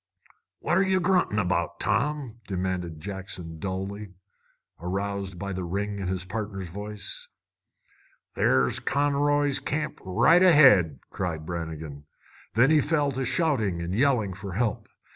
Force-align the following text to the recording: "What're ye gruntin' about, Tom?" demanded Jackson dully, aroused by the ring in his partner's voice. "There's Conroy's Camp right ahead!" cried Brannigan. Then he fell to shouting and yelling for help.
"What're 0.61 0.81
ye 0.81 0.97
gruntin' 0.97 1.37
about, 1.37 1.79
Tom?" 1.79 2.39
demanded 2.47 2.99
Jackson 2.99 3.59
dully, 3.59 4.15
aroused 4.79 5.37
by 5.37 5.53
the 5.53 5.63
ring 5.63 5.99
in 5.99 6.07
his 6.07 6.25
partner's 6.25 6.69
voice. 6.69 7.29
"There's 8.33 8.79
Conroy's 8.79 9.59
Camp 9.59 9.99
right 10.03 10.41
ahead!" 10.41 11.01
cried 11.11 11.45
Brannigan. 11.45 12.05
Then 12.55 12.71
he 12.71 12.81
fell 12.81 13.11
to 13.11 13.25
shouting 13.25 13.79
and 13.79 13.93
yelling 13.93 14.33
for 14.33 14.53
help. 14.53 14.87